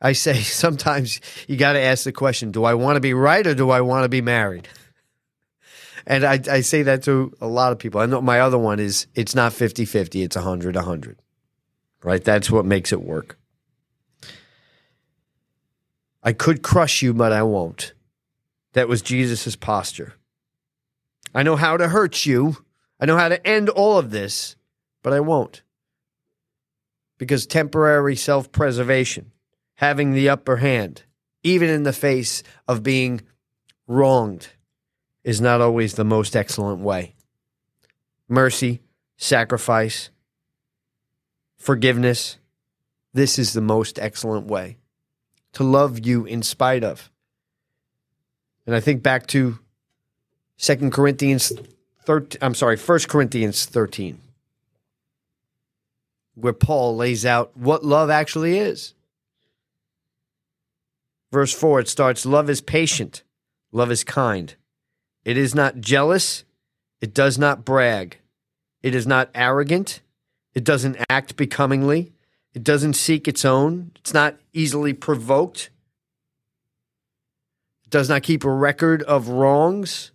I 0.00 0.12
say 0.12 0.34
sometimes 0.40 1.20
you 1.46 1.56
got 1.56 1.74
to 1.74 1.80
ask 1.80 2.04
the 2.04 2.12
question 2.12 2.50
do 2.50 2.64
I 2.64 2.74
want 2.74 2.96
to 2.96 3.00
be 3.00 3.12
right 3.12 3.46
or 3.46 3.54
do 3.54 3.68
I 3.70 3.82
want 3.82 4.04
to 4.04 4.08
be 4.08 4.22
married? 4.22 4.68
And 6.08 6.24
I, 6.24 6.40
I 6.48 6.60
say 6.60 6.84
that 6.84 7.02
to 7.02 7.32
a 7.40 7.48
lot 7.48 7.72
of 7.72 7.80
people. 7.80 8.00
I 8.00 8.06
know 8.06 8.20
my 8.20 8.38
other 8.38 8.58
one 8.58 8.78
is 8.78 9.08
it's 9.16 9.34
not 9.34 9.52
50 9.52 9.84
50, 9.84 10.22
it's 10.22 10.36
100 10.36 10.76
100. 10.76 11.18
Right? 12.04 12.22
That's 12.22 12.48
what 12.48 12.64
makes 12.64 12.92
it 12.92 13.02
work. 13.02 13.36
I 16.26 16.32
could 16.32 16.60
crush 16.60 17.02
you, 17.02 17.14
but 17.14 17.30
I 17.30 17.44
won't. 17.44 17.94
That 18.72 18.88
was 18.88 19.00
Jesus' 19.00 19.54
posture. 19.54 20.14
I 21.32 21.44
know 21.44 21.54
how 21.54 21.76
to 21.76 21.86
hurt 21.86 22.26
you. 22.26 22.56
I 22.98 23.06
know 23.06 23.16
how 23.16 23.28
to 23.28 23.46
end 23.46 23.68
all 23.68 23.96
of 23.96 24.10
this, 24.10 24.56
but 25.04 25.12
I 25.12 25.20
won't. 25.20 25.62
Because 27.16 27.46
temporary 27.46 28.16
self 28.16 28.50
preservation, 28.50 29.30
having 29.76 30.14
the 30.14 30.28
upper 30.28 30.56
hand, 30.56 31.04
even 31.44 31.70
in 31.70 31.84
the 31.84 31.92
face 31.92 32.42
of 32.66 32.82
being 32.82 33.20
wronged, 33.86 34.48
is 35.22 35.40
not 35.40 35.60
always 35.60 35.94
the 35.94 36.04
most 36.04 36.34
excellent 36.34 36.80
way. 36.80 37.14
Mercy, 38.28 38.80
sacrifice, 39.16 40.10
forgiveness, 41.56 42.38
this 43.14 43.38
is 43.38 43.52
the 43.52 43.60
most 43.60 44.00
excellent 44.00 44.48
way 44.48 44.78
to 45.56 45.64
love 45.64 46.04
you 46.04 46.26
in 46.26 46.42
spite 46.42 46.84
of. 46.84 47.10
And 48.66 48.76
I 48.76 48.80
think 48.80 49.02
back 49.02 49.26
to 49.28 49.58
Second 50.58 50.92
Corinthians 50.92 51.50
13, 52.04 52.38
I'm 52.42 52.54
sorry, 52.54 52.76
First 52.76 53.08
Corinthians 53.08 53.64
13, 53.64 54.20
where 56.34 56.52
Paul 56.52 56.94
lays 56.96 57.24
out 57.24 57.56
what 57.56 57.82
love 57.82 58.10
actually 58.10 58.58
is. 58.58 58.92
Verse 61.32 61.54
4, 61.54 61.80
it 61.80 61.88
starts 61.88 62.26
Love 62.26 62.50
is 62.50 62.60
patient, 62.60 63.22
love 63.72 63.90
is 63.90 64.04
kind. 64.04 64.54
It 65.24 65.38
is 65.38 65.54
not 65.54 65.80
jealous. 65.80 66.44
It 67.00 67.14
does 67.14 67.38
not 67.38 67.64
brag. 67.64 68.18
It 68.82 68.94
is 68.94 69.06
not 69.06 69.30
arrogant. 69.34 70.02
It 70.54 70.64
doesn't 70.64 70.98
act 71.08 71.36
becomingly. 71.36 72.12
It 72.56 72.64
doesn't 72.64 72.94
seek 72.94 73.28
its 73.28 73.44
own. 73.44 73.90
It's 73.96 74.14
not 74.14 74.38
easily 74.54 74.94
provoked. 74.94 75.68
It 77.84 77.90
does 77.90 78.08
not 78.08 78.22
keep 78.22 78.44
a 78.44 78.50
record 78.50 79.02
of 79.02 79.28
wrongs. 79.28 80.10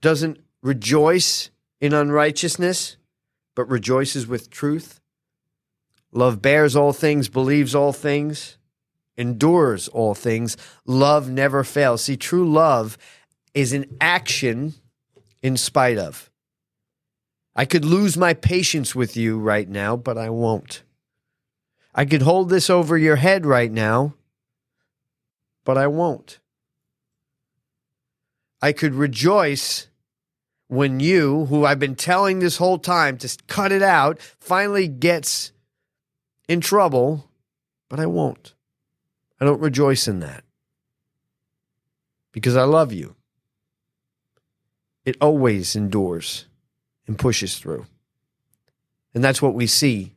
Doesn't 0.00 0.40
rejoice 0.64 1.50
in 1.80 1.92
unrighteousness, 1.94 2.96
but 3.54 3.70
rejoices 3.70 4.26
with 4.26 4.50
truth. 4.50 5.00
Love 6.10 6.42
bears 6.42 6.74
all 6.74 6.92
things, 6.92 7.28
believes 7.28 7.72
all 7.72 7.92
things, 7.92 8.58
endures 9.16 9.86
all 9.86 10.16
things. 10.16 10.56
Love 10.86 11.30
never 11.30 11.62
fails. 11.62 12.02
See, 12.02 12.16
true 12.16 12.50
love 12.50 12.98
is 13.54 13.72
an 13.72 13.96
action 14.00 14.74
in 15.40 15.56
spite 15.56 15.98
of. 15.98 16.32
I 17.54 17.64
could 17.64 17.84
lose 17.84 18.16
my 18.16 18.34
patience 18.34 18.96
with 18.96 19.16
you 19.16 19.38
right 19.38 19.68
now, 19.68 19.94
but 19.96 20.18
I 20.18 20.30
won't. 20.30 20.82
I 21.96 22.04
could 22.04 22.22
hold 22.22 22.50
this 22.50 22.68
over 22.68 22.96
your 22.98 23.16
head 23.16 23.46
right 23.46 23.72
now, 23.72 24.14
but 25.64 25.78
I 25.78 25.86
won't. 25.86 26.38
I 28.60 28.72
could 28.72 28.94
rejoice 28.94 29.88
when 30.68 31.00
you, 31.00 31.46
who 31.46 31.64
I've 31.64 31.78
been 31.78 31.96
telling 31.96 32.38
this 32.38 32.58
whole 32.58 32.78
time 32.78 33.16
to 33.18 33.38
cut 33.46 33.72
it 33.72 33.82
out, 33.82 34.20
finally 34.20 34.86
gets 34.86 35.52
in 36.48 36.60
trouble, 36.60 37.30
but 37.88 37.98
I 37.98 38.06
won't. 38.06 38.54
I 39.40 39.44
don't 39.44 39.60
rejoice 39.60 40.06
in 40.06 40.20
that 40.20 40.44
because 42.30 42.56
I 42.56 42.64
love 42.64 42.92
you 42.92 43.16
it 45.06 45.16
always 45.20 45.76
endures 45.76 46.46
and 47.06 47.16
pushes 47.18 47.58
through. 47.58 47.86
And 49.14 49.22
that's 49.22 49.40
what 49.40 49.54
we 49.54 49.68
see 49.68 50.15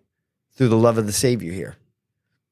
through 0.60 0.68
the 0.68 0.76
love 0.76 0.98
of 0.98 1.06
the 1.06 1.14
Savior 1.14 1.54
here. 1.54 1.78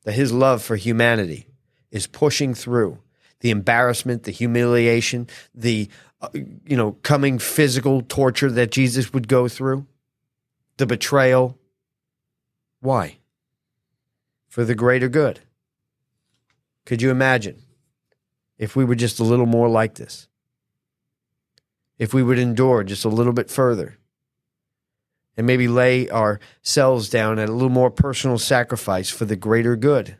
That 0.05 0.13
his 0.13 0.31
love 0.31 0.63
for 0.63 0.77
humanity 0.77 1.49
is 1.91 2.07
pushing 2.07 2.53
through 2.53 2.99
the 3.41 3.49
embarrassment, 3.49 4.23
the 4.23 4.31
humiliation, 4.31 5.27
the 5.53 5.89
uh, 6.21 6.29
you 6.33 6.77
know, 6.77 6.93
coming 7.03 7.37
physical 7.37 8.01
torture 8.01 8.49
that 8.49 8.71
Jesus 8.71 9.11
would 9.11 9.27
go 9.27 9.49
through, 9.49 9.85
the 10.77 10.85
betrayal. 10.85 11.57
Why? 12.79 13.17
For 14.47 14.63
the 14.63 14.73
greater 14.73 15.09
good. 15.09 15.41
Could 16.85 17.01
you 17.01 17.11
imagine 17.11 17.61
if 18.57 18.73
we 18.73 18.85
were 18.85 18.95
just 18.95 19.19
a 19.19 19.25
little 19.25 19.45
more 19.45 19.67
like 19.67 19.95
this? 19.95 20.29
if 21.97 22.13
we 22.13 22.23
would 22.23 22.39
endure 22.39 22.83
just 22.83 23.05
a 23.05 23.09
little 23.09 23.33
bit 23.33 23.49
further 23.49 23.97
and 25.37 25.45
maybe 25.45 25.67
lay 25.67 26.09
ourselves 26.09 27.09
down 27.09 27.37
at 27.37 27.47
a 27.47 27.51
little 27.51 27.69
more 27.69 27.91
personal 27.91 28.39
sacrifice 28.39 29.09
for 29.09 29.25
the 29.25 29.35
greater 29.35 29.75
good, 29.75 30.17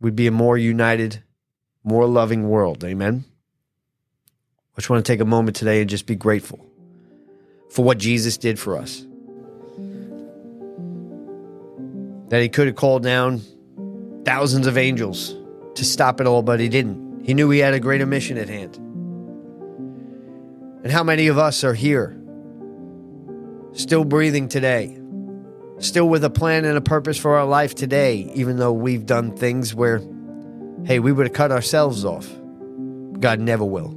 we'd 0.00 0.16
be 0.16 0.28
a 0.28 0.32
more 0.32 0.56
united, 0.56 1.22
more 1.82 2.06
loving 2.06 2.48
world. 2.48 2.84
Amen. 2.84 3.24
I 4.74 4.80
just 4.80 4.88
want 4.88 5.04
to 5.04 5.12
take 5.12 5.20
a 5.20 5.24
moment 5.24 5.56
today 5.56 5.80
and 5.80 5.90
just 5.90 6.06
be 6.06 6.14
grateful 6.14 6.64
for 7.70 7.84
what 7.84 7.98
Jesus 7.98 8.38
did 8.38 8.58
for 8.58 8.76
us. 8.76 9.04
That 12.28 12.40
he 12.40 12.48
could 12.48 12.68
have 12.68 12.76
called 12.76 13.02
down 13.02 13.42
thousands 14.24 14.68
of 14.68 14.78
angels 14.78 15.34
to 15.74 15.84
stop 15.84 16.20
it 16.20 16.26
all, 16.26 16.42
but 16.42 16.60
he 16.60 16.68
didn't. 16.68 17.24
He 17.24 17.34
knew 17.34 17.50
he 17.50 17.58
had 17.58 17.74
a 17.74 17.80
greater 17.80 18.06
mission 18.06 18.38
at 18.38 18.48
hand. 18.48 18.76
And 20.82 20.92
how 20.92 21.02
many 21.02 21.26
of 21.26 21.36
us 21.36 21.64
are 21.64 21.74
here, 21.74 22.19
still 23.72 24.04
breathing 24.04 24.48
today, 24.48 24.98
still 25.78 26.08
with 26.08 26.24
a 26.24 26.30
plan 26.30 26.64
and 26.64 26.76
a 26.76 26.80
purpose 26.80 27.18
for 27.18 27.36
our 27.36 27.46
life 27.46 27.74
today, 27.74 28.30
even 28.34 28.58
though 28.58 28.72
we've 28.72 29.06
done 29.06 29.36
things 29.36 29.74
where, 29.74 30.00
hey, 30.84 30.98
we 30.98 31.12
would 31.12 31.26
have 31.26 31.34
cut 31.34 31.52
ourselves 31.52 32.04
off? 32.04 32.28
God 33.20 33.40
never 33.40 33.64
will. 33.64 33.96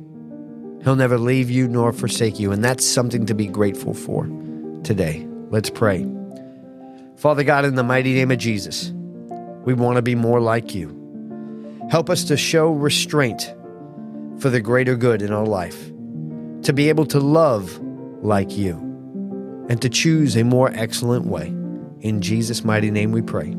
He'll 0.84 0.96
never 0.96 1.18
leave 1.18 1.50
you 1.50 1.68
nor 1.68 1.94
forsake 1.94 2.40
you. 2.40 2.52
And 2.52 2.64
that's 2.64 2.86
something 2.86 3.26
to 3.28 3.34
be 3.34 3.48
grateful 3.48 3.94
for 3.94 4.26
today. 4.84 5.26
Let's 5.50 5.70
pray. 5.70 6.06
Father 7.16 7.44
God, 7.44 7.64
in 7.64 7.76
the 7.76 7.84
mighty 7.84 8.14
name 8.14 8.32
of 8.32 8.38
Jesus, 8.38 8.92
we 9.64 9.74
want 9.74 9.96
to 9.96 10.02
be 10.02 10.16
more 10.16 10.42
like 10.42 10.76
you. 10.76 11.00
Help 11.90 12.10
us 12.10 12.26
to 12.26 12.36
show 12.36 12.72
restraint 12.72 13.54
for 14.40 14.50
the 14.50 14.60
greater 14.60 14.96
good 14.96 15.22
in 15.22 15.32
our 15.32 15.46
life 15.46 15.90
to 16.64 16.74
be 16.74 16.90
able 16.90 17.06
to 17.06 17.20
love 17.20 17.80
like 18.22 18.58
you 18.58 18.93
and 19.70 19.82
to 19.82 19.90
choose 19.90 20.36
a 20.36 20.44
more 20.44 20.72
excellent 20.74 21.26
way. 21.26 21.48
In 22.02 22.22
Jesus' 22.22 22.64
mighty 22.64 22.92
name 22.92 23.12
we 23.12 23.22
pray. 23.22 23.56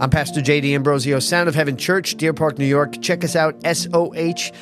I'm 0.00 0.08
Pastor 0.08 0.40
Jay 0.40 0.60
D'Ambrosio, 0.60 1.18
Sound 1.18 1.48
of 1.48 1.54
Heaven 1.54 1.76
Church, 1.76 2.14
Deer 2.16 2.32
Park, 2.32 2.58
New 2.58 2.64
York. 2.64 3.02
Check 3.02 3.22
us 3.22 3.36
out, 3.36 3.54
soh.church. 3.64 4.52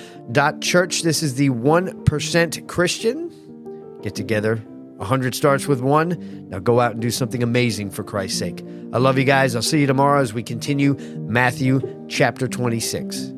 This 1.03 1.23
is 1.23 1.35
the 1.37 1.51
1% 1.51 2.69
Christian. 2.69 4.01
Get 4.03 4.17
together. 4.17 4.57
100 4.97 5.35
starts 5.37 5.69
with 5.69 5.81
one. 5.81 6.49
Now 6.49 6.59
go 6.59 6.81
out 6.81 6.93
and 6.93 7.01
do 7.01 7.13
something 7.13 7.43
amazing 7.43 7.91
for 7.91 8.03
Christ's 8.03 8.39
sake. 8.41 8.65
I 8.93 8.99
love 8.99 9.17
you 9.17 9.25
guys. 9.25 9.55
I'll 9.55 9.63
see 9.63 9.81
you 9.81 9.87
tomorrow 9.87 10.21
as 10.21 10.35
we 10.35 10.43
continue 10.43 10.95
Matthew 11.19 11.81
chapter 12.09 12.49
26. 12.49 13.38